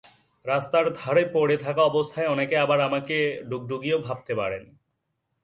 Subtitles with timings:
[0.45, 3.17] রাস্তার ধারে পড়ে থাকা অবস্থায় অনেকে আবার আমাকে
[3.49, 4.63] ডুগডুগিও ভাবতে পারেন।